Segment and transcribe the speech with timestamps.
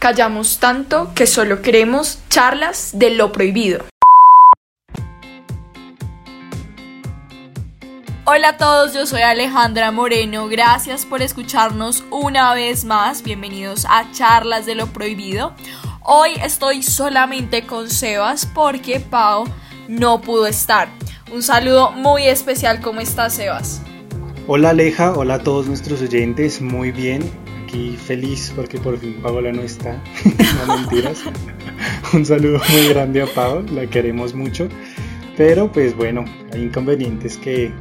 [0.00, 3.84] Callamos tanto que solo queremos charlas de lo prohibido.
[8.24, 14.10] Hola a todos, yo soy Alejandra Moreno, gracias por escucharnos una vez más, bienvenidos a
[14.10, 15.52] Charlas de lo Prohibido.
[16.02, 19.44] Hoy estoy solamente con Sebas porque Pau
[19.86, 20.88] no pudo estar.
[21.30, 23.82] Un saludo muy especial, ¿cómo estás Sebas?
[24.46, 27.20] Hola Aleja, hola a todos nuestros oyentes, muy bien,
[27.96, 30.02] feliz porque por fin Paola no está,
[30.66, 31.22] no mentiras.
[32.12, 34.68] Un saludo muy grande a Pau, la queremos mucho,
[35.36, 37.72] pero pues bueno, hay inconvenientes que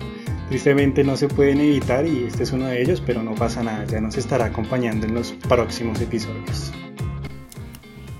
[0.50, 3.86] tristemente no se pueden evitar y este es uno de ellos, pero no pasa nada,
[3.86, 6.72] ya nos estará acompañando en los próximos episodios.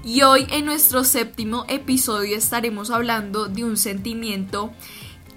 [0.04, 4.72] Y hoy en nuestro séptimo episodio estaremos hablando de un sentimiento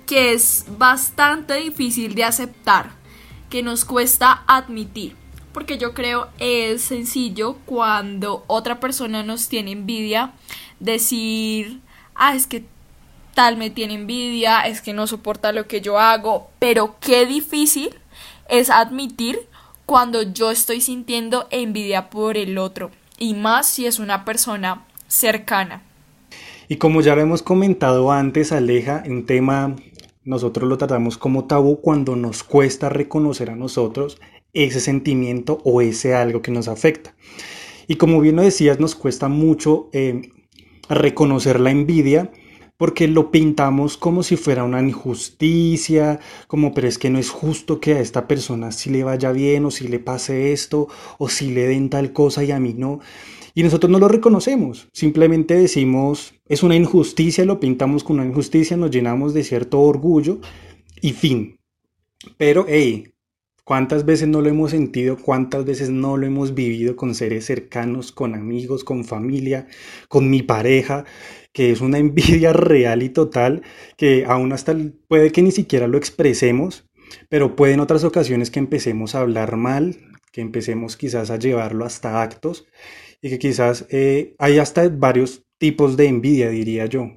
[0.06, 2.92] que es bastante difícil de aceptar,
[3.50, 5.21] que nos cuesta admitir
[5.52, 10.32] porque yo creo es sencillo cuando otra persona nos tiene envidia
[10.80, 11.80] decir,
[12.14, 12.64] ah, es que
[13.34, 17.94] tal me tiene envidia, es que no soporta lo que yo hago, pero qué difícil
[18.48, 19.38] es admitir
[19.86, 25.82] cuando yo estoy sintiendo envidia por el otro, y más si es una persona cercana.
[26.68, 29.76] Y como ya lo hemos comentado antes, Aleja, un tema
[30.24, 34.20] nosotros lo tratamos como tabú cuando nos cuesta reconocer a nosotros
[34.52, 37.14] ese sentimiento o ese algo que nos afecta.
[37.88, 40.30] Y como bien lo decías, nos cuesta mucho eh,
[40.88, 42.30] reconocer la envidia
[42.76, 47.78] porque lo pintamos como si fuera una injusticia, como pero es que no es justo
[47.78, 51.52] que a esta persona si le vaya bien o si le pase esto o si
[51.52, 52.98] le den tal cosa y a mí no.
[53.54, 58.76] Y nosotros no lo reconocemos, simplemente decimos es una injusticia, lo pintamos con una injusticia,
[58.76, 60.40] nos llenamos de cierto orgullo
[61.00, 61.58] y fin.
[62.36, 63.11] Pero, hey,
[63.64, 65.16] ¿Cuántas veces no lo hemos sentido?
[65.16, 69.68] ¿Cuántas veces no lo hemos vivido con seres cercanos, con amigos, con familia,
[70.08, 71.04] con mi pareja?
[71.52, 73.62] Que es una envidia real y total
[73.96, 76.88] que aún hasta puede que ni siquiera lo expresemos,
[77.28, 79.96] pero puede en otras ocasiones que empecemos a hablar mal,
[80.32, 82.66] que empecemos quizás a llevarlo hasta actos
[83.20, 87.10] y que quizás eh, hay hasta varios tipos de envidia, diría yo.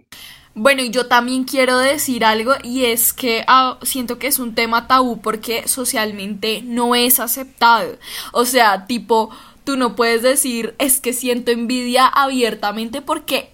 [0.58, 4.56] Bueno, y yo también quiero decir algo y es que ah, siento que es un
[4.56, 7.98] tema tabú porque socialmente no es aceptado.
[8.32, 9.32] O sea, tipo,
[9.66, 13.52] tú no puedes decir es que siento envidia abiertamente porque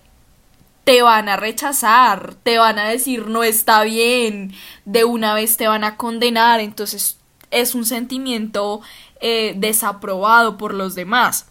[0.84, 4.54] te van a rechazar, te van a decir no está bien,
[4.86, 7.18] de una vez te van a condenar, entonces
[7.50, 8.82] es un sentimiento
[9.22, 11.48] eh, desaprobado por los demás.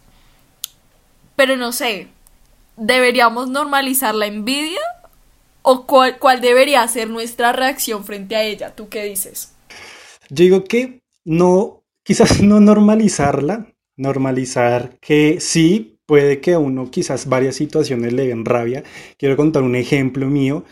[1.35, 2.07] Pero no sé,
[2.77, 4.79] ¿deberíamos normalizar la envidia?
[5.63, 8.75] ¿O cuál, debería ser nuestra reacción frente a ella?
[8.75, 9.53] ¿Tú qué dices?
[10.29, 17.27] Yo digo que no, quizás no normalizarla, normalizar que sí, puede que a uno quizás
[17.27, 18.83] varias situaciones le den rabia.
[19.17, 20.65] Quiero contar un ejemplo mío.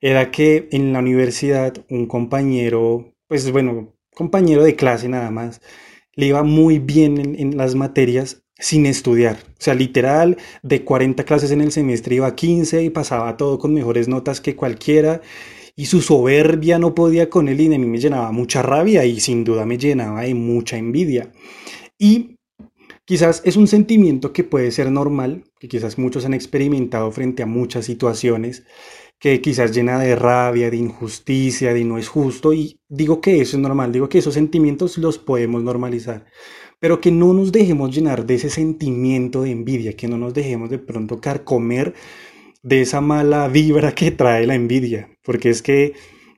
[0.00, 5.60] Era que en la universidad un compañero, pues bueno, compañero de clase nada más,
[6.14, 9.36] le iba muy bien en, en las materias sin estudiar.
[9.36, 13.58] O sea, literal, de 40 clases en el semestre iba a 15 y pasaba todo
[13.58, 15.22] con mejores notas que cualquiera.
[15.76, 19.20] Y su soberbia no podía con él y a mí me llenaba mucha rabia y
[19.20, 21.32] sin duda me llenaba de mucha envidia.
[21.96, 22.36] Y
[23.04, 27.46] quizás es un sentimiento que puede ser normal, que quizás muchos han experimentado frente a
[27.46, 28.64] muchas situaciones,
[29.20, 32.52] que quizás llena de rabia, de injusticia, de no es justo.
[32.52, 36.26] Y digo que eso es normal, digo que esos sentimientos los podemos normalizar
[36.80, 40.70] pero que no nos dejemos llenar de ese sentimiento de envidia, que no nos dejemos
[40.70, 41.94] de pronto carcomer
[42.62, 45.94] de esa mala vibra que trae la envidia, porque es que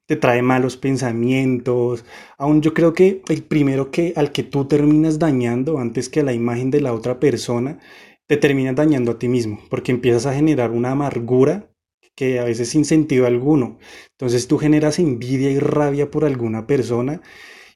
[0.06, 2.04] te trae malos pensamientos.
[2.38, 6.24] Aún yo creo que el primero que al que tú terminas dañando antes que a
[6.24, 7.78] la imagen de la otra persona,
[8.26, 11.70] te terminas dañando a ti mismo, porque empiezas a generar una amargura
[12.16, 13.78] que a veces sin sentido alguno.
[14.12, 17.22] Entonces tú generas envidia y rabia por alguna persona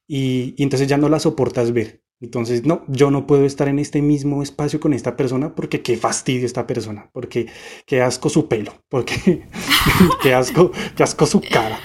[0.08, 2.03] y, y entonces ya no la soportas ver.
[2.20, 5.96] Entonces, no, yo no puedo estar en este mismo espacio con esta persona porque qué
[5.96, 7.46] fastidio esta persona, porque
[7.86, 9.46] qué asco su pelo, porque
[10.22, 11.78] qué asco, qué asco su cara.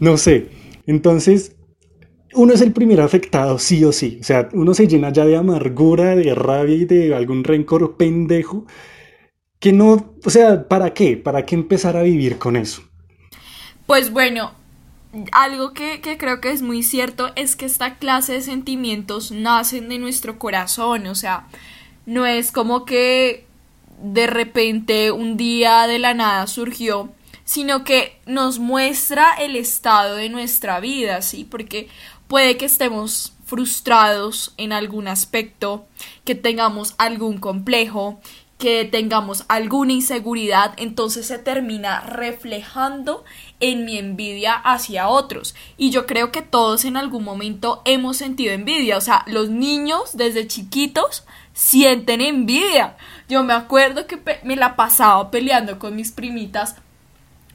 [0.00, 0.48] No sé.
[0.86, 1.56] Entonces,
[2.34, 4.18] uno es el primer afectado, sí o sí.
[4.20, 8.66] O sea, uno se llena ya de amargura, de rabia y de algún rencor pendejo
[9.62, 11.16] que no, o sea, ¿para qué?
[11.16, 12.82] ¿Para qué empezar a vivir con eso?
[13.86, 14.52] Pues bueno,
[15.32, 19.98] algo que, creo que es muy cierto es que esta clase de sentimientos nacen de
[19.98, 21.46] nuestro corazón, o sea,
[22.06, 23.46] no es como que
[24.02, 27.12] de repente un día de la nada surgió,
[27.44, 31.44] sino que nos muestra el estado de nuestra vida, ¿sí?
[31.44, 31.88] Porque
[32.26, 35.86] puede que estemos frustrados en algún aspecto,
[36.24, 38.20] que tengamos algún complejo,
[38.62, 43.24] que tengamos alguna inseguridad, entonces se termina reflejando
[43.62, 45.54] en mi envidia hacia otros.
[45.78, 48.98] Y yo creo que todos en algún momento hemos sentido envidia.
[48.98, 51.24] O sea, los niños desde chiquitos
[51.54, 52.96] sienten envidia.
[53.28, 56.76] Yo me acuerdo que me la pasaba peleando con mis primitas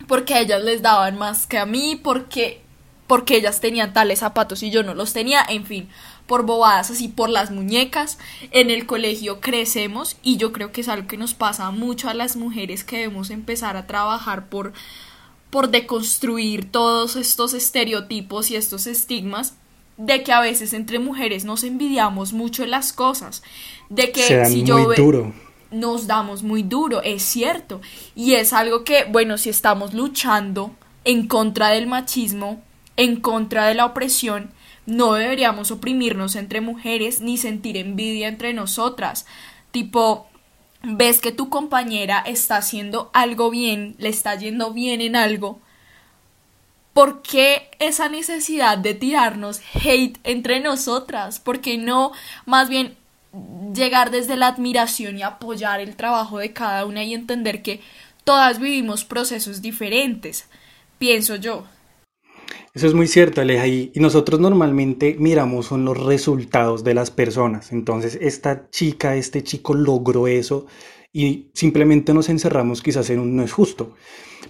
[0.07, 2.61] porque ellas les daban más que a mí, porque
[3.05, 5.89] porque ellas tenían tales zapatos y yo no los tenía, en fin
[6.27, 8.19] por bobadas así, por las muñecas.
[8.51, 12.13] En el colegio crecemos y yo creo que es algo que nos pasa mucho a
[12.13, 14.73] las mujeres que debemos empezar a trabajar por,
[15.49, 19.53] por deconstruir todos estos estereotipos y estos estigmas
[19.97, 23.41] de que a veces entre mujeres nos envidiamos mucho en las cosas,
[23.89, 25.33] de que si yo duro.
[25.71, 27.81] nos damos muy duro, es cierto,
[28.15, 30.71] y es algo que, bueno, si estamos luchando
[31.03, 32.61] en contra del machismo,
[32.95, 34.51] en contra de la opresión,
[34.85, 39.25] no deberíamos oprimirnos entre mujeres ni sentir envidia entre nosotras.
[39.71, 40.26] Tipo,
[40.95, 45.59] ves que tu compañera está haciendo algo bien, le está yendo bien en algo.
[46.93, 51.39] ¿Por qué esa necesidad de tirarnos hate entre nosotras?
[51.39, 52.13] ¿Por qué no
[52.45, 52.95] más bien
[53.73, 57.81] llegar desde la admiración y apoyar el trabajo de cada una y entender que
[58.23, 60.47] todas vivimos procesos diferentes?
[60.97, 61.65] Pienso yo.
[62.73, 67.71] Eso es muy cierto, Aleja, y, nosotros normalmente miramos son los resultados de las personas.
[67.71, 70.67] Entonces, esta chica, este chico logró eso
[71.11, 73.95] y simplemente nos encerramos quizás en un no es justo.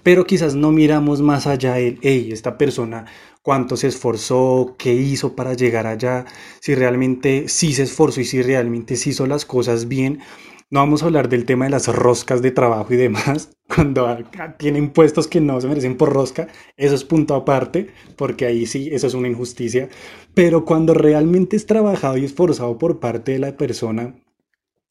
[0.03, 3.05] Pero quizás no miramos más allá el, hey, esta persona
[3.47, 6.25] cuánto se esforzó, qué hizo para llegar allá,
[6.59, 10.19] si realmente sí se esforzó y si realmente sí hizo las cosas bien
[10.69, 14.17] no vamos a hablar del tema de las roscas de trabajo y demás, cuando
[14.57, 18.89] tienen puestos que no se merecen por rosca, eso es punto aparte, porque ahí sí,
[18.91, 19.89] eso es una injusticia.
[20.33, 24.15] Pero cuando realmente es trabajado y esforzado por parte de la persona,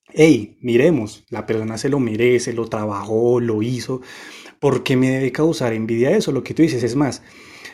[0.08, 4.00] hey, miremos, la persona se lo merece, lo trabajó, lo hizo,
[4.60, 6.32] ¿por qué me debe causar envidia eso?
[6.32, 7.22] Lo que tú dices es más,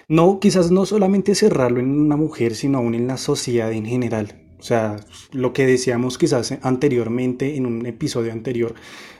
[0.08, 4.41] no, quizás no solamente cerrarlo en una mujer, sino aún en la sociedad en general.
[4.62, 4.94] O sea,
[5.32, 8.76] lo que decíamos quizás anteriormente, en un episodio anterior,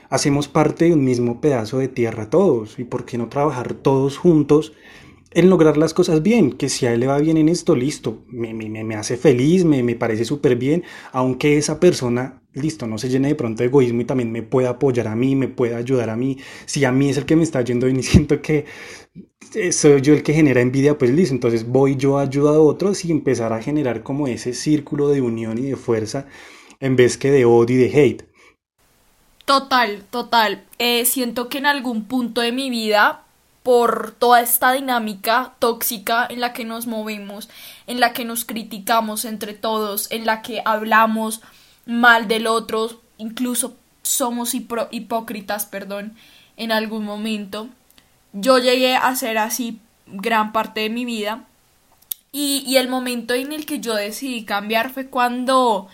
[0.09, 2.79] hacemos parte de un mismo pedazo de tierra todos.
[2.79, 4.71] ¿Y por qué no trabajar todos juntos
[5.31, 6.53] en lograr las cosas bien?
[6.53, 9.65] Que si a él le va bien en esto, listo, me, me, me hace feliz,
[9.65, 13.67] me, me parece súper bien, aunque esa persona, listo, no se llene de pronto de
[13.67, 16.37] egoísmo y también me pueda apoyar a mí, me pueda ayudar a mí.
[16.65, 18.63] Si a mí es el que me está yendo bien y siento que
[19.71, 23.05] soy yo el que genera envidia, pues listo, entonces voy yo a ayudar a otros
[23.05, 26.25] y empezar a generar como ese círculo de unión y de fuerza
[26.79, 28.23] en vez que de odio y de hate.
[29.45, 30.63] Total, total.
[30.79, 33.23] Eh, siento que en algún punto de mi vida,
[33.61, 37.49] por toda esta dinámica tóxica en la que nos movemos,
[37.87, 41.41] en la que nos criticamos entre todos, en la que hablamos
[41.85, 46.15] mal del otro, incluso somos hipócritas, perdón,
[46.57, 47.69] en algún momento,
[48.33, 51.45] yo llegué a ser así gran parte de mi vida.
[52.31, 55.87] Y, el momento en el que yo decidí cambiar fue cuando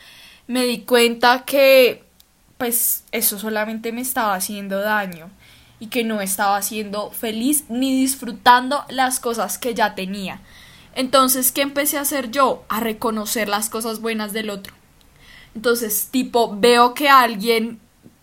[0.48, 2.04] me di cuenta que
[2.58, 5.30] pues eso solamente me estaba haciendo daño
[5.82, 10.42] y que no estaba siendo feliz ni disfrutando las cosas que ya tenía.
[10.96, 12.64] Entonces, ¿qué empecé a hacer yo?
[12.70, 14.74] A reconocer las cosas buenas del otro.
[15.56, 17.80] Entonces, tipo, veo que alguien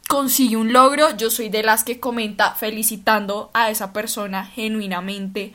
[0.08, 5.52] consigue un logro, yo soy de las que comenta felicitando a esa persona genuinamente.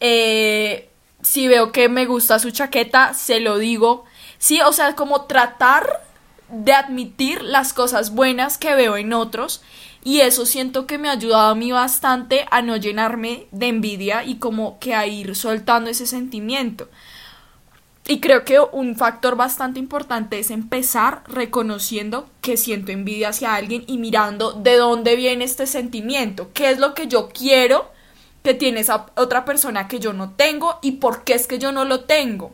[0.00, 0.90] Eh,
[1.22, 4.04] si veo que me gusta su chaqueta, se lo digo.
[4.38, 6.04] Sí, o sea, como tratar
[6.48, 9.62] de admitir las cosas buenas que veo en otros
[10.04, 14.24] y eso siento que me ha ayudado a mí bastante a no llenarme de envidia
[14.24, 16.88] y como que a ir soltando ese sentimiento.
[18.06, 23.84] Y creo que un factor bastante importante es empezar reconociendo que siento envidia hacia alguien
[23.86, 27.86] y mirando de dónde viene este sentimiento, qué es lo que yo quiero
[28.42, 31.70] que tiene esa otra persona que yo no tengo y por qué es que yo
[31.70, 32.52] no lo tengo.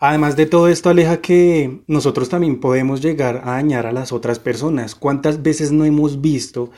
[0.00, 4.38] Además de todo esto, aleja que nosotros también podemos llegar a dañar a las otras
[4.38, 4.94] personas.
[4.94, 6.70] ¿Cuántas veces no hemos visto?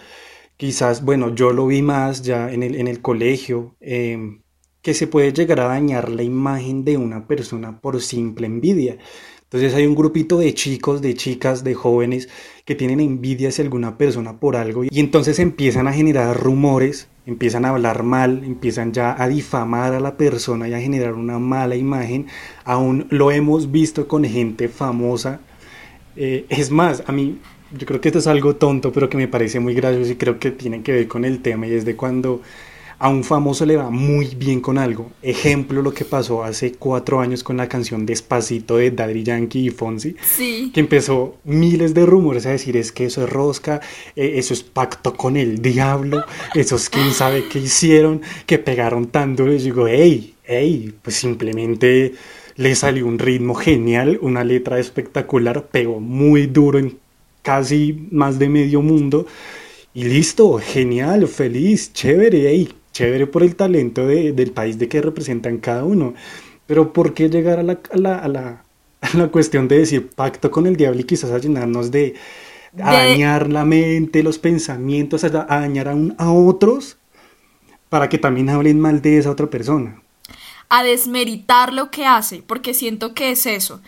[0.57, 4.41] Quizás, bueno, yo lo vi más ya en el, en el colegio, eh,
[4.83, 8.99] que se puede llegar a dañar la imagen de una persona por simple envidia.
[9.53, 12.29] Entonces hay un grupito de chicos, de chicas, de jóvenes
[12.65, 17.65] que tienen envidia hacia alguna persona por algo y entonces empiezan a generar rumores, empiezan
[17.65, 21.75] a hablar mal, empiezan ya a difamar a la persona y a generar una mala
[21.75, 22.29] imagen.
[22.65, 25.41] Aún lo hemos visto con gente famosa.
[26.15, 27.41] Eh, es más, a mí
[27.77, 30.39] yo creo que esto es algo tonto, pero que me parece muy gracioso y creo
[30.39, 32.41] que tiene que ver con el tema y es de cuando
[33.01, 35.11] a un famoso le va muy bien con algo.
[35.23, 39.71] Ejemplo, lo que pasó hace cuatro años con la canción Despacito de Daddy Yankee y
[39.71, 40.17] Fonsi.
[40.23, 40.71] Sí.
[40.75, 43.81] Que empezó miles de rumores a decir es que eso es rosca,
[44.17, 49.07] eh, eso es pacto con el diablo, eso es quién sabe qué hicieron, que pegaron
[49.07, 49.55] tan duro.
[49.55, 52.13] Y digo, hey, hey, pues simplemente
[52.57, 56.99] le salió un ritmo genial, una letra espectacular, pegó muy duro en
[57.41, 59.27] casi más de medio mundo.
[59.95, 62.69] Y listo, genial, feliz, chévere, hey,
[63.01, 66.15] chévere por el talento del país de que representan cada uno.
[66.67, 71.01] Pero ¿por qué llegar a la, a la, cuestión de decir pacto con el diablo
[71.01, 72.15] y quizás a llenarnos de,
[72.73, 76.99] dañar la mente, los pensamientos, a, dañar a, a otros
[77.89, 80.03] para que también hablen mal de esa otra persona?
[80.69, 83.81] A desmeritar lo que hace, porque siento que es eso.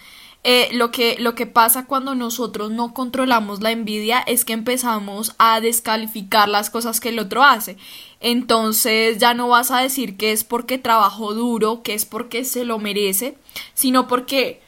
[0.44, 5.36] Eh, lo, que, lo que pasa cuando nosotros no controlamos la envidia es que empezamos
[5.38, 7.76] a descalificar las cosas que el otro hace.
[8.18, 12.64] Entonces ya no vas a decir que es porque trabajó duro, que es porque se
[12.64, 13.36] lo merece,
[13.74, 14.60] sino porque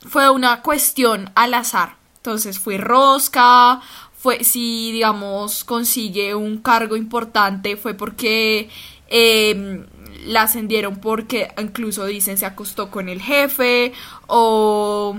[0.00, 1.96] fue una cuestión al azar.
[2.16, 3.80] Entonces fue rosca,
[4.16, 8.70] fue si digamos consigue un cargo importante fue porque
[9.08, 9.84] eh,
[10.26, 13.92] la ascendieron porque incluso dicen se acostó con el jefe
[14.26, 15.16] o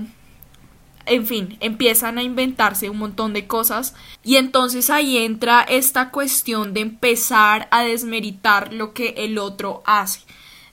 [1.06, 6.74] en fin, empiezan a inventarse un montón de cosas y entonces ahí entra esta cuestión
[6.74, 10.20] de empezar a desmeritar lo que el otro hace,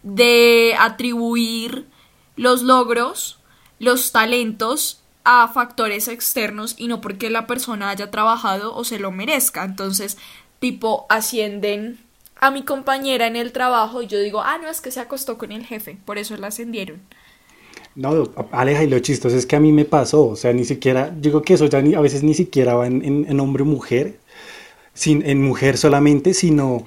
[0.02, 1.88] de atribuir
[2.36, 3.40] los logros,
[3.78, 9.12] los talentos a factores externos y no porque la persona haya trabajado o se lo
[9.12, 9.64] merezca.
[9.64, 10.18] Entonces,
[10.60, 12.03] tipo, ascienden
[12.44, 15.38] a mi compañera en el trabajo y yo digo, ah, no, es que se acostó
[15.38, 17.00] con el jefe, por eso la ascendieron.
[17.96, 21.10] No, Aleja, y lo chistoso es que a mí me pasó, o sea, ni siquiera,
[21.10, 24.20] digo que eso ya a veces ni siquiera va en, hombre o mujer,
[24.94, 26.86] sin, en mujer solamente, sino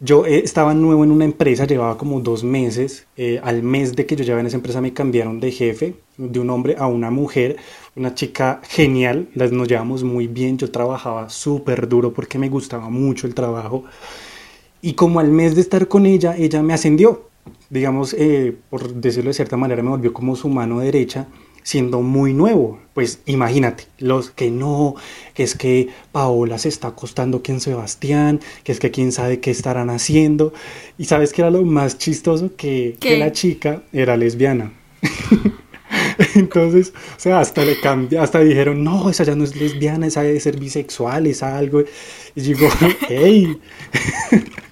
[0.00, 4.04] yo eh, estaba nuevo en una empresa, llevaba como dos meses, eh, al mes de
[4.04, 7.12] que yo llevaba en esa empresa me cambiaron de jefe, de un hombre a una
[7.12, 7.56] mujer,
[7.94, 12.90] una chica genial, las nos llevamos muy bien, yo trabajaba súper duro porque me gustaba
[12.90, 13.84] mucho el trabajo.
[14.80, 17.28] Y como al mes de estar con ella, ella me ascendió.
[17.70, 21.26] Digamos, eh, por decirlo de cierta manera, me volvió como su mano derecha,
[21.62, 22.78] siendo muy nuevo.
[22.94, 24.94] Pues imagínate, los que no,
[25.34, 29.50] que es que Paola se está acostando con Sebastián, que es que quién sabe qué
[29.50, 30.52] estarán haciendo.
[30.96, 34.72] Y sabes que era lo más chistoso que, que la chica era lesbiana.
[36.34, 40.22] Entonces, o sea, hasta le cambió, hasta dijeron, no, esa ya no es lesbiana, esa
[40.22, 41.82] debe ser bisexual, es algo.
[42.34, 42.68] Y digo,
[43.08, 43.58] hey.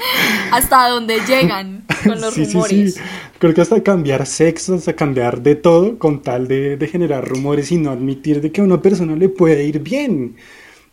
[0.52, 2.94] hasta dónde llegan con los rumores.
[2.94, 3.00] Sí,
[3.38, 7.78] Creo que hasta cambiar sexo, hasta cambiar de todo con tal de, generar rumores y
[7.78, 10.36] no admitir de que a una persona le puede ir bien.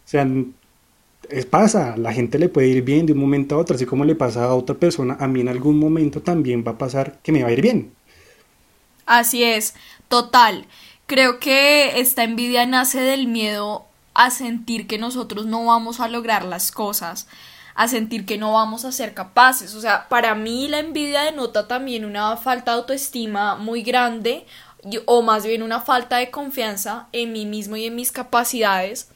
[0.06, 0.26] O sea,
[1.30, 4.06] es, pasa, la gente le puede ir bien de un momento a otro, así como
[4.06, 7.34] le pasa a otra persona, a mí en algún momento también va a pasar que
[7.34, 7.92] me va a ir bien.
[9.06, 9.74] Así es,
[10.08, 10.68] total.
[11.06, 16.46] Creo que esta envidia nace del miedo a sentir que nosotros no vamos a lograr
[16.46, 17.28] las cosas
[17.78, 19.76] a sentir que no vamos a ser capaces.
[19.76, 24.46] O sea, para mí la envidia denota también una falta de autoestima muy grande
[25.06, 29.10] o más bien una falta de confianza en mí mismo y en mis capacidades,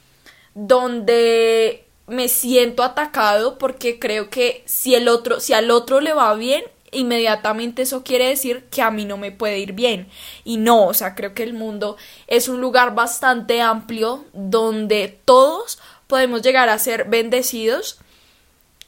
[0.53, 6.35] donde me siento atacado porque creo que si el otro, si al otro le va
[6.35, 10.07] bien, inmediatamente eso quiere decir que a mí no me puede ir bien.
[10.43, 15.79] Y no, o sea, creo que el mundo es un lugar bastante amplio donde todos
[16.05, 17.97] podemos llegar a ser bendecidos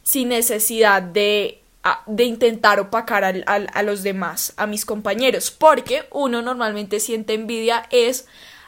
[0.03, 1.61] sin necesidad de,
[2.05, 8.27] de intentar opacar a los demás, a mis compañeros, porque uno normalmente siente envidia es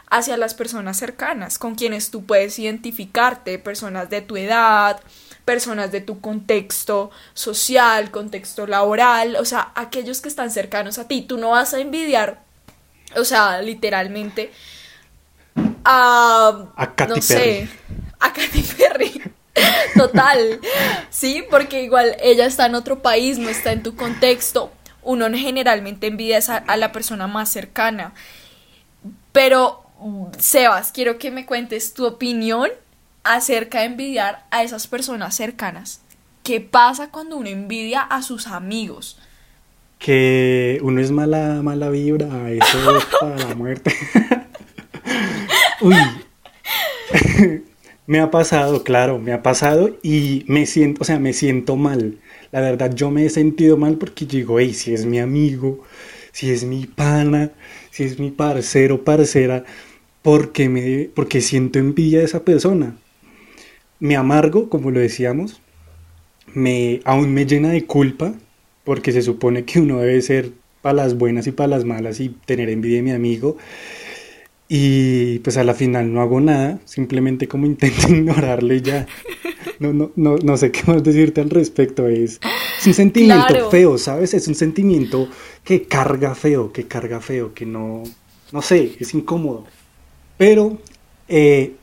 [0.10, 5.02] hacia las personas cercanas, con quienes tú puedes identificarte, personas de tu edad,
[5.46, 11.22] personas de tu contexto social, contexto laboral, o sea, aquellos que están cercanos a ti.
[11.22, 12.42] Tú no vas a envidiar,
[13.16, 14.52] o sea, literalmente
[15.84, 17.70] a, a Katy Perry.
[18.20, 18.65] a Katy.
[20.08, 20.60] Total,
[21.10, 24.72] sí, porque igual ella está en otro país, no está en tu contexto.
[25.04, 28.14] Uno generalmente envidia a, la persona más cercana.
[29.32, 29.84] Pero,
[30.38, 32.70] Sebas, quiero que me cuentes tu opinión
[33.24, 36.02] acerca de envidiar a esas personas cercanas.
[36.44, 39.20] ¿Qué pasa cuando uno envidia a sus amigos?
[40.00, 43.96] Que uno es mala, mala vibra, eso es para la muerte.
[45.82, 45.96] Uy.
[48.08, 52.20] Me ha pasado, claro, me ha pasado y me siento, o sea, me siento mal.
[52.52, 55.84] La verdad, yo me he sentido mal porque digo, hey, si es mi amigo,
[56.32, 57.52] si es mi pana,
[57.92, 59.64] si es mi parcero, parcera,
[60.22, 62.96] porque me, porque siento envidia de esa persona.
[64.00, 65.62] Me amargo, como lo decíamos,
[66.54, 68.34] me, aún me llena de culpa
[68.84, 72.30] porque se supone que uno debe ser para las buenas y para las malas y
[72.30, 73.58] tener envidia de mi amigo.
[74.68, 79.08] Y pues a la final no hago nada, simplemente como intento ignorarle ya.
[79.80, 82.08] No, no, no, no sé qué más decirte al respecto.
[82.08, 82.40] Es,
[82.86, 84.34] un sentimiento feo, ¿sabes?
[84.34, 85.28] Es un sentimiento
[85.64, 88.04] que carga feo, que carga feo, que no,
[88.52, 89.66] no sé, es incómodo.
[90.38, 90.80] Pero
[91.28, 91.76] eh,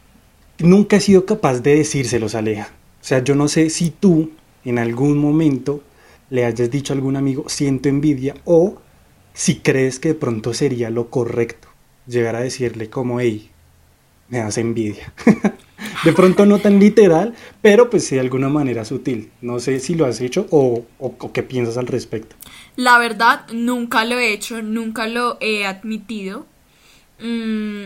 [0.59, 2.71] nunca he sido capaz de decírselos, Aleja.
[3.01, 4.31] O sea, yo no sé si tú
[4.65, 5.83] en algún momento
[6.31, 8.77] le hayas dicho a algún amigo, siento envidia, o
[9.35, 11.72] si crees que de pronto sería lo correcto
[12.07, 13.51] llegar a decirle como, hey,
[14.29, 15.13] me das envidia.
[16.05, 19.31] de pronto no tan literal, pero pues de alguna manera sutil.
[19.41, 20.85] No sé si lo has hecho o,
[21.33, 22.37] qué piensas al respecto.
[22.77, 26.47] La verdad, nunca lo he hecho, nunca lo he admitido.
[27.21, 27.85] Mm,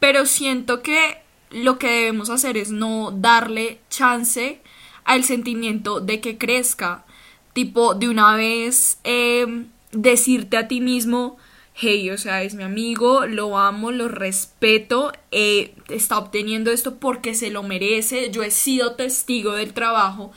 [0.00, 1.18] pero siento que
[1.50, 4.60] lo que debemos hacer es no darle chance
[5.04, 7.04] al sentimiento de que crezca.
[7.52, 11.36] Tipo, de una vez em, decirte a ti mismo,
[11.74, 17.34] hey, o sea, es mi amigo, lo amo, lo respeto, eh, está obteniendo esto porque
[17.34, 20.32] se lo merece, yo he sido testigo del trabajo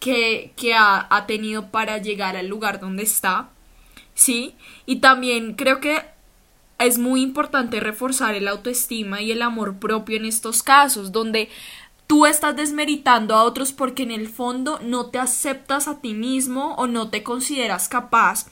[0.00, 3.48] que, que ha, ha tenido para llegar al lugar donde está,
[4.14, 4.54] ¿sí?
[4.84, 6.02] Y también creo que
[6.78, 11.48] es muy importante reforzar el autoestima y el amor propio en estos casos, donde
[12.06, 16.74] tú estás desmeritando a otros porque en el fondo no te aceptas a ti mismo
[16.74, 18.48] o no te consideras capaz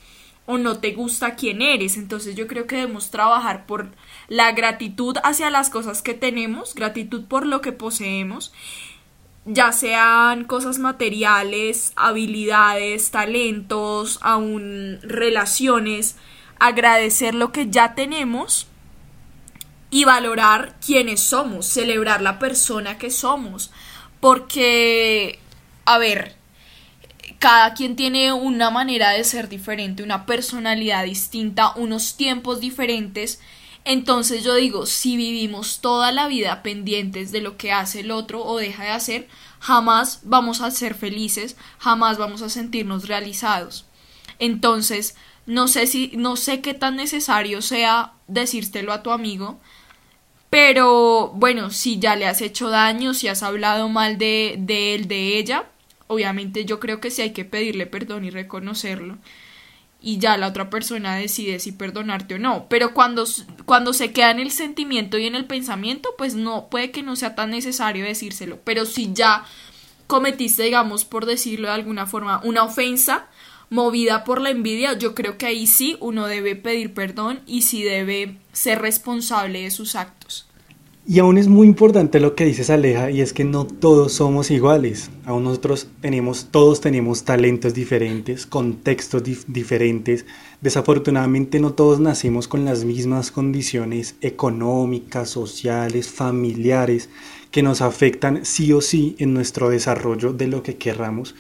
[0.51, 1.97] o no te gusta quién eres.
[1.97, 3.91] Entonces yo creo que debemos trabajar por
[4.29, 8.53] la gratitud hacia las cosas que tenemos, gratitud por lo que poseemos,
[9.45, 16.17] ya sean cosas materiales, habilidades, talentos, aún relaciones,
[16.59, 18.67] agradecer lo que ya tenemos
[19.91, 23.71] y valorar quiénes somos, celebrar la persona que somos.
[24.21, 25.39] Porque,
[25.85, 26.40] a ver,
[27.41, 33.41] cada quien tiene una manera de ser diferente, una personalidad distinta, unos tiempos diferentes.
[33.87, 38.45] Entonces yo digo, si vivimos toda la vida pendientes de lo que hace el otro
[38.45, 39.29] o deja de hacer,
[39.59, 43.87] jamás vamos a ser felices, jamás vamos a sentirnos realizados.
[44.39, 49.59] Entonces, no sé si, no sé qué tan necesario sea decírtelo a tu amigo,
[50.51, 55.09] pero bueno, si ya le has hecho daño, si has hablado mal de, de él,
[55.09, 55.65] de ella,
[56.11, 59.17] obviamente yo creo que sí hay que pedirle perdón y reconocerlo.
[60.03, 62.67] Y ya la otra persona decide si perdonarte o no.
[62.69, 63.25] Pero cuando,
[63.65, 67.15] cuando se queda en el sentimiento y en el pensamiento, pues no, puede que no
[67.15, 68.59] sea tan necesario decírselo.
[68.65, 69.45] Pero si ya
[70.09, 73.29] cometiste, digamos, por decirlo de alguna forma, una ofensa,
[73.69, 77.85] movida por la envidia, yo creo que ahí sí uno debe pedir perdón y sí
[77.85, 80.50] debe ser responsable de sus actos.
[81.07, 84.51] Y aún es muy importante lo que dices Aleja y es que no todos somos
[84.51, 85.11] iguales.
[85.25, 90.27] Aún nosotros tenemos, todos tenemos talentos diferentes, contextos diferentes.
[90.61, 97.09] Desafortunadamente no todos nacemos con las mismas condiciones económicas, sociales, familiares
[97.51, 101.35] que nos afectan sí o sí en nuestro desarrollo de lo que querramos.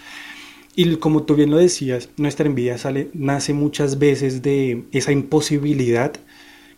[0.75, 6.15] Y como tú bien lo decías, nuestra envidia sale, nace muchas veces de esa imposibilidad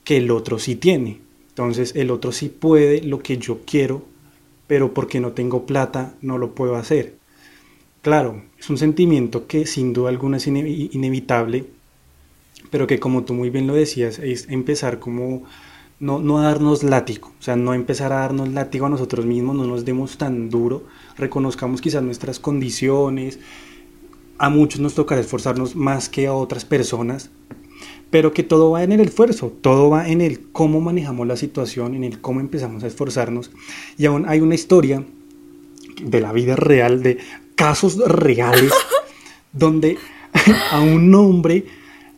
[0.02, 1.20] que el otro sí tiene.
[1.52, 4.02] Entonces el otro sí puede lo que yo quiero,
[4.66, 7.14] pero porque no tengo plata no lo puedo hacer.
[8.00, 11.66] Claro, es un sentimiento que sin duda alguna es inevitable,
[12.70, 15.42] pero que como tú muy bien lo decías, es empezar como
[16.00, 19.66] no, no darnos látigo, o sea, no empezar a darnos látigo a nosotros mismos, no
[19.66, 20.84] nos demos tan duro,
[21.16, 23.38] reconozcamos quizás nuestras condiciones,
[24.38, 27.30] a muchos nos tocará esforzarnos más que a otras personas,
[28.12, 31.94] pero que todo va en el esfuerzo, todo va en el cómo manejamos la situación,
[31.94, 33.50] en el cómo empezamos a esforzarnos.
[33.96, 35.02] Y aún hay una historia
[36.04, 37.16] de la vida real, de
[37.54, 38.70] casos reales,
[39.54, 39.96] donde
[40.70, 41.64] a un hombre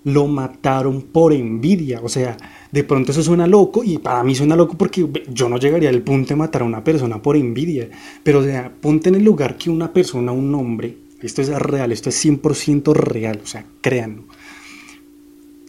[0.02, 2.00] lo mataron por envidia.
[2.02, 2.37] O sea,
[2.72, 6.02] de pronto eso suena loco y para mí suena loco porque yo no llegaría al
[6.02, 7.88] punto de matar a una persona por envidia.
[8.24, 11.92] Pero o sea, ponte en el lugar que una persona, un hombre, esto es real,
[11.92, 14.24] esto es 100% real, o sea, créanlo.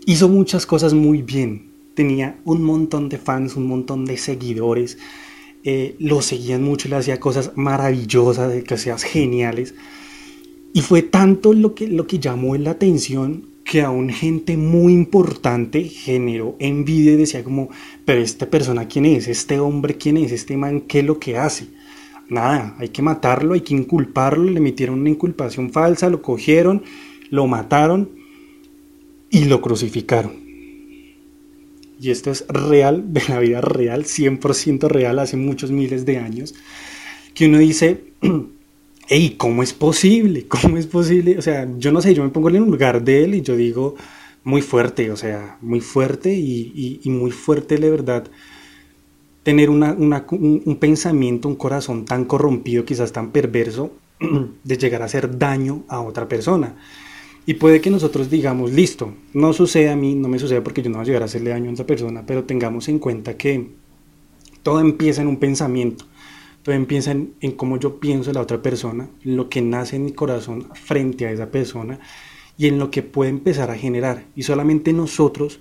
[0.07, 4.99] Hizo muchas cosas muy bien, tenía un montón de fans, un montón de seguidores,
[5.63, 9.73] eh, lo seguían mucho, le hacía cosas maravillosas, cosas geniales.
[10.73, 14.93] Y fue tanto lo que, lo que llamó la atención que a un gente muy
[14.93, 17.69] importante generó envidia y decía como,
[18.05, 21.39] pero esta persona quién es, este hombre quién es, este man qué es lo que
[21.39, 21.65] hace
[22.29, 26.83] nada, hay que matarlo, hay que inculparlo, le emitieron una inculpación falsa, lo cogieron,
[27.31, 28.24] lo mataron
[29.29, 30.45] y lo crucificaron.
[31.99, 36.53] Y esto es real, de la vida real, 100% real, hace muchos miles de años,
[37.33, 38.03] que uno dice,
[39.07, 40.45] hey, ¿cómo es posible?
[40.47, 41.37] ¿Cómo es posible?
[41.37, 43.55] O sea, yo no sé, yo me pongo en el lugar de él y yo
[43.55, 43.95] digo,
[44.43, 48.27] muy fuerte, o sea, muy fuerte y, muy fuerte de verdad
[49.43, 53.91] tener una, un, pensamiento, un corazón tan corrompido, quizás tan perverso,
[54.63, 56.75] de llegar a hacer daño a otra persona.
[57.45, 60.89] Y puede que nosotros digamos, listo, no sucede a mí, no me sucede porque yo
[60.89, 63.69] no voy a llegar a hacerle daño a otra persona, pero tengamos en cuenta que
[64.63, 66.05] todo empieza en un pensamiento,
[66.63, 70.13] todo empieza en, en cómo yo pienso la otra persona, lo que nace en mi
[70.13, 71.99] corazón frente a esa persona
[72.57, 74.25] y en lo que puede empezar a generar.
[74.35, 75.59] Y solamente nosotros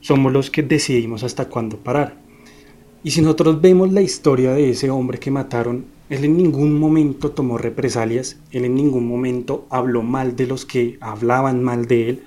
[0.00, 2.16] somos los que decidimos hasta cuándo parar.
[3.02, 7.30] Y si nosotros vemos la historia de ese hombre que mataron, él en ningún momento
[7.30, 12.24] tomó represalias, él en ningún momento habló mal de los que hablaban mal de él,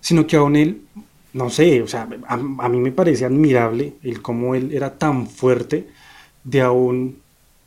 [0.00, 0.82] sino que aún él,
[1.32, 5.26] no sé, o sea, a, a mí me parece admirable el cómo él era tan
[5.26, 5.88] fuerte
[6.44, 7.22] de aún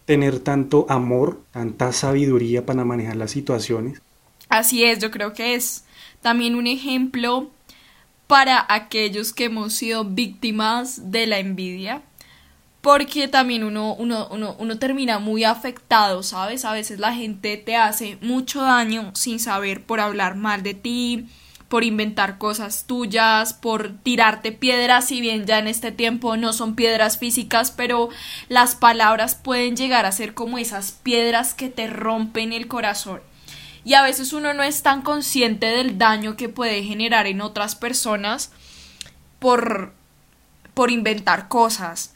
[0.06, 4.02] tener tanto amor, tanta sabiduría para manejar las situaciones.
[4.50, 5.84] Así es, yo creo que es
[6.22, 7.50] también un ejemplo
[8.28, 12.02] para aquellos que hemos sido víctimas de la envidia,
[12.86, 16.66] porque también uno, uno, uno, uno, termina muy afectado, ¿sabes?
[16.66, 21.26] A veces la gente te hace mucho daño sin saber por hablar mal de ti,
[21.68, 26.76] por inventar cosas tuyas, por tirarte piedras, si bien ya en este tiempo no son
[26.76, 28.10] piedras físicas, pero
[28.50, 33.20] las palabras pueden llegar a ser como esas piedras que te rompen el corazón
[33.84, 37.74] y a veces uno no es tan consciente del daño que puede generar en otras
[37.76, 38.52] personas
[39.40, 39.92] por,
[40.76, 42.15] por inventar cosas,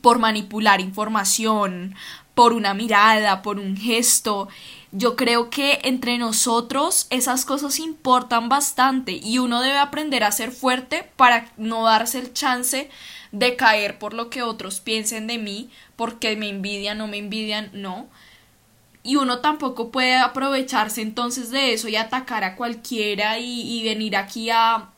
[0.00, 1.94] por manipular información,
[2.34, 4.48] por una mirada, por un gesto.
[4.92, 10.52] Yo creo que entre nosotros esas cosas importan bastante y uno debe aprender a ser
[10.52, 12.90] fuerte para no darse el chance
[13.32, 17.70] de caer por lo que otros piensen de mí, porque me envidian, no me envidian,
[17.72, 18.08] no
[19.06, 24.50] y uno tampoco puede aprovecharse entonces de eso y atacar a cualquiera y, venir aquí
[24.50, 24.90] a,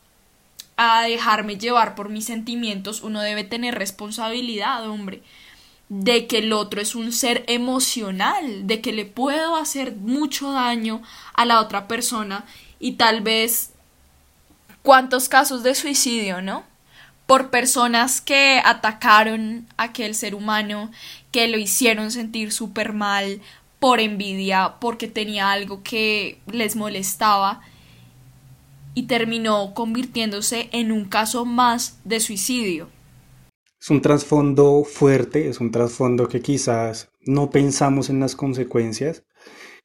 [0.81, 5.21] a dejarme llevar por mis sentimientos, uno debe tener responsabilidad, hombre,
[5.89, 11.01] de que el otro es un ser emocional, de que le puedo hacer mucho daño
[11.33, 12.45] a la otra persona
[12.79, 13.71] y tal vez
[14.81, 16.63] cuántos casos de suicidio, ¿no?
[17.25, 20.89] Por personas que atacaron a aquel ser humano,
[21.33, 23.41] que lo hicieron sentir súper mal,
[23.79, 27.59] por envidia, porque tenía algo que les molestaba
[28.99, 32.89] y terminó convirtiéndose en un caso más de suicidio.
[33.79, 39.23] Es un trasfondo fuerte, es un trasfondo que quizás no pensamos en las consecuencias,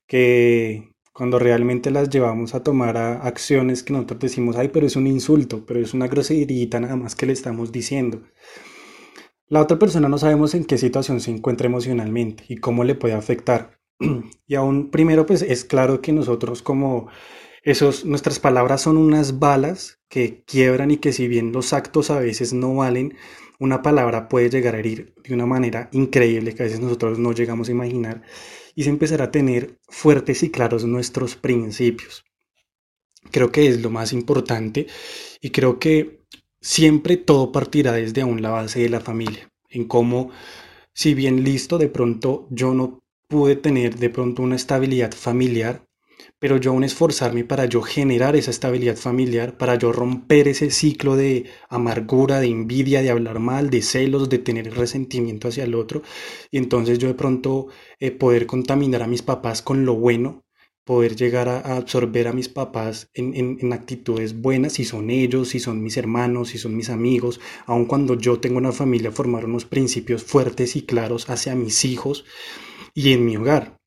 [0.08, 5.06] que cuando realmente las llevamos a tomar acciones que nosotros decimos, ay, pero es un
[5.06, 8.20] insulto, pero es una grosería nada más que le estamos diciendo.
[9.46, 13.14] La otra persona no sabemos en qué situación se encuentra emocionalmente y cómo le puede
[13.14, 13.78] afectar.
[14.48, 17.06] Y aún primero, pues es claro que nosotros como
[17.64, 22.20] esos, nuestras palabras son unas balas que quiebran y que si bien los actos a
[22.20, 23.16] veces no valen,
[23.58, 27.32] una palabra puede llegar a herir de una manera increíble que a veces nosotros no
[27.32, 28.22] llegamos a imaginar
[28.74, 32.24] y se empezará a tener fuertes y claros nuestros principios.
[33.30, 34.86] Creo que es lo más importante
[35.40, 36.20] y creo que
[36.60, 40.30] siempre todo partirá desde aún la base de la familia, en cómo
[40.92, 45.84] si bien listo, de pronto yo no pude tener de pronto una estabilidad familiar,
[46.44, 51.16] pero yo aún esforzarme para yo generar esa estabilidad familiar, para yo romper ese ciclo
[51.16, 56.02] de amargura, de envidia, de hablar mal, de celos, de tener resentimiento hacia el otro,
[56.50, 60.44] y entonces yo de pronto eh, poder contaminar a mis papás con lo bueno,
[60.84, 65.82] poder llegar a, absorber a mis papás en, actitudes buenas, si son ellos, si son
[65.82, 70.22] mis hermanos, si son mis amigos, aun cuando yo tengo una familia, formar unos principios
[70.22, 72.26] fuertes y claros hacia mis hijos,
[72.92, 73.78] y en mi hogar.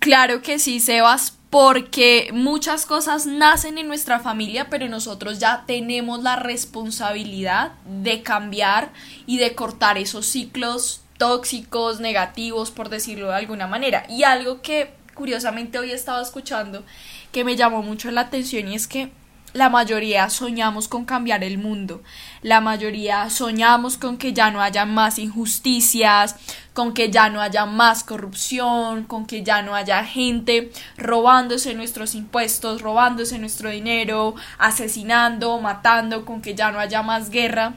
[0.00, 6.22] Claro que sí, Sebas, porque muchas cosas nacen en nuestra familia, pero nosotros ya tenemos
[6.22, 8.92] la responsabilidad de cambiar
[9.26, 14.06] y de cortar esos ciclos tóxicos, negativos, por decirlo de alguna manera.
[14.08, 16.84] Y algo que curiosamente hoy estaba escuchando
[17.32, 19.12] que me llamó mucho la atención y es que
[19.52, 22.02] la mayoría soñamos con cambiar el mundo.
[22.42, 26.36] La mayoría soñamos con que ya no haya más injusticias,
[26.72, 32.14] con que ya no haya más corrupción, con que ya no haya gente robándose nuestros
[32.14, 37.74] impuestos, robándose nuestro dinero, asesinando, matando, con que ya no haya más guerra.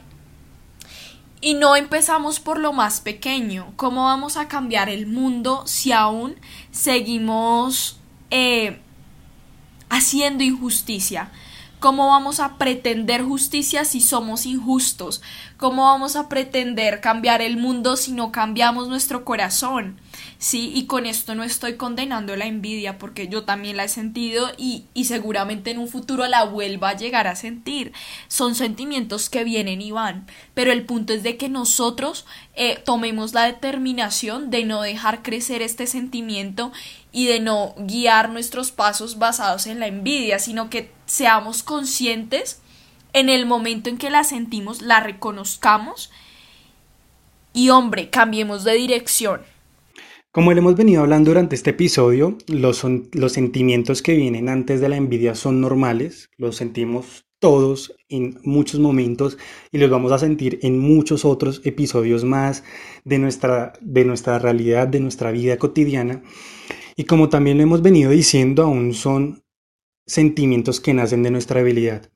[1.40, 3.72] Y no empezamos por lo más pequeño.
[3.76, 6.36] ¿Cómo vamos a cambiar el mundo si aún
[6.70, 7.98] seguimos
[8.30, 8.80] eh,
[9.90, 11.30] haciendo injusticia?
[11.84, 15.20] ¿Cómo vamos a pretender justicia si somos injustos?
[15.58, 20.00] ¿Cómo vamos a pretender cambiar el mundo si no cambiamos nuestro corazón?
[20.38, 24.50] Sí, y con esto no estoy condenando la envidia porque yo también la he sentido
[24.56, 27.92] y, y seguramente en un futuro la vuelva a llegar a sentir.
[28.28, 33.34] Son sentimientos que vienen y van, pero el punto es de que nosotros eh, tomemos
[33.34, 36.72] la determinación de no dejar crecer este sentimiento
[37.12, 42.60] y de no guiar nuestros pasos basados en la envidia, sino que seamos conscientes
[43.12, 46.10] en el momento en que la sentimos, la reconozcamos
[47.52, 49.42] y hombre, cambiemos de dirección.
[50.32, 54.88] Como le hemos venido hablando durante este episodio, los, los sentimientos que vienen antes de
[54.88, 59.38] la envidia son normales, los sentimos todos en muchos momentos
[59.70, 62.64] y los vamos a sentir en muchos otros episodios más
[63.04, 66.22] de nuestra, de nuestra realidad, de nuestra vida cotidiana.
[66.96, 69.43] Y como también lo hemos venido diciendo, aún son
[70.06, 72.10] sentimientos que nacen de nuestra habilidad.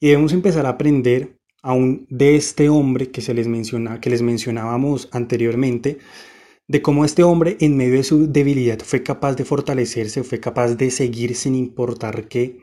[0.00, 4.22] Y debemos empezar a aprender aún de este hombre que, se les, menciona, que les
[4.22, 5.98] mencionábamos anteriormente,
[6.66, 10.74] de cómo este hombre en medio de su debilidad fue capaz de fortalecerse, fue capaz
[10.74, 12.58] de seguir sin importar qué,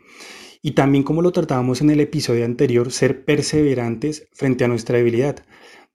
[0.61, 5.43] y también como lo tratábamos en el episodio anterior, ser perseverantes frente a nuestra debilidad.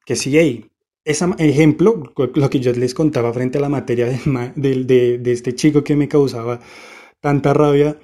[0.04, 0.70] Que si hay
[1.04, 4.06] ese ejemplo, lo que yo les contaba frente a la materia
[4.56, 6.60] de, de este chico que me causaba
[7.20, 7.98] tanta rabia,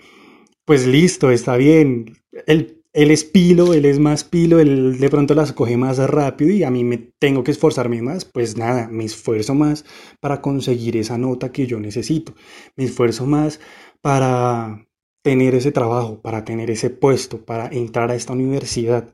[0.65, 2.17] pues listo, está bien.
[2.47, 6.51] El él es pilo, él es más pilo, él de pronto las coge más rápido
[6.53, 9.85] y a mí me tengo que esforzarme más, pues nada, me esfuerzo más
[10.21, 12.35] para conseguir esa nota que yo necesito,
[12.77, 13.61] me esfuerzo más
[14.03, 14.87] para
[15.23, 19.09] tener ese trabajo, para tener ese puesto, para entrar a esta universidad.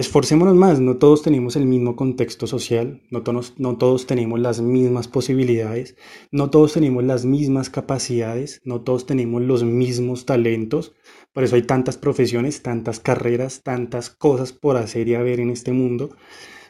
[0.00, 4.62] Esforcémonos más, no todos tenemos el mismo contexto social, no todos, no todos tenemos las
[4.62, 5.94] mismas posibilidades,
[6.32, 10.94] no todos tenemos las mismas capacidades, no todos tenemos los mismos talentos,
[11.34, 15.50] por eso hay tantas profesiones, tantas carreras, tantas cosas por hacer y a ver en
[15.50, 16.16] este mundo,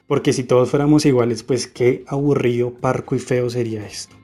[0.09, 4.16] porque si todos fuéramos iguales, pues qué aburrido, parco y feo sería esto.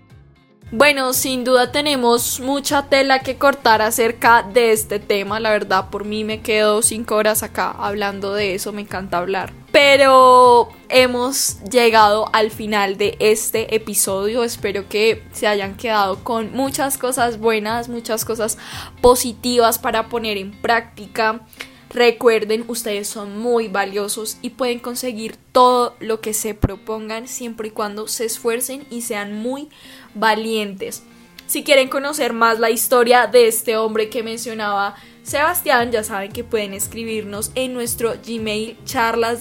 [0.73, 5.39] Bueno, sin duda tenemos mucha tela que cortar acerca de este tema.
[5.39, 9.53] La verdad, por mí me quedo cinco horas acá hablando de eso, me encanta hablar.
[9.71, 14.43] Pero hemos llegado al final de este episodio.
[14.43, 18.59] Espero que se hayan quedado con muchas cosas buenas, muchas cosas
[19.01, 21.43] positivas para poner en práctica.
[21.91, 27.71] Recuerden, ustedes son muy valiosos y pueden conseguir todo lo que se propongan siempre y
[27.71, 29.69] cuando se esfuercen y sean muy
[30.15, 31.05] valientes.
[31.47, 36.43] Si quieren conocer más la historia de este hombre que mencionaba Sebastián, ya saben que
[36.43, 39.41] pueden escribirnos en nuestro Gmail charlas.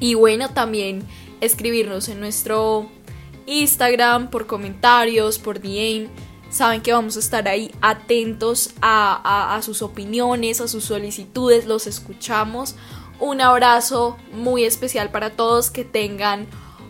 [0.00, 1.02] Y bueno, también
[1.42, 2.90] escribirnos en nuestro
[3.46, 6.08] Instagram por comentarios, por DM.
[6.50, 11.86] Saben que vamos a estar ahí atentos a, a sus opiniones, a sus solicitudes, los
[11.86, 12.74] escuchamos.
[13.20, 16.48] Un abrazo muy especial para todos, que tengan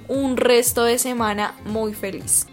[0.09, 2.47] un resto de semana muy feliz.